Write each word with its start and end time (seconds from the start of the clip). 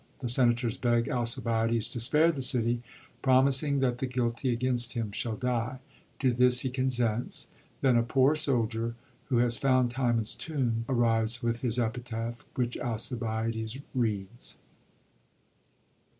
The 0.17 0.29
senators 0.29 0.77
beg 0.77 1.09
Alcibiades 1.09 1.87
to 1.89 1.99
spare 1.99 2.31
the 2.31 2.41
city, 2.41 2.81
promising 3.21 3.81
that 3.81 3.99
the 3.99 4.07
guilty 4.07 4.51
against 4.51 4.93
him 4.93 5.11
shall 5.11 5.35
die. 5.35 5.77
To 6.21 6.33
this 6.33 6.61
he 6.61 6.71
consents. 6.71 7.49
Then 7.81 7.95
a 7.95 8.01
poor 8.01 8.35
soldier, 8.35 8.95
who 9.25 9.37
has 9.37 9.57
found 9.59 9.91
Timon's 9.91 10.33
tomb, 10.33 10.85
arrives 10.89 11.43
with 11.43 11.61
his 11.61 11.77
epitaph, 11.77 12.43
which 12.55 12.77
Alcibiades 12.79 13.77
reads. 13.93 14.57